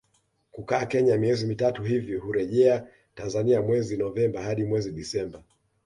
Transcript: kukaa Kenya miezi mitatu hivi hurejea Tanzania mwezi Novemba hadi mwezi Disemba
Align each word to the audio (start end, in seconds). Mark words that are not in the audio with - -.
kukaa 0.51 0.85
Kenya 0.85 1.17
miezi 1.17 1.45
mitatu 1.45 1.83
hivi 1.83 2.15
hurejea 2.15 2.87
Tanzania 3.15 3.61
mwezi 3.61 3.97
Novemba 3.97 4.41
hadi 4.43 4.63
mwezi 4.63 4.91
Disemba 4.91 5.43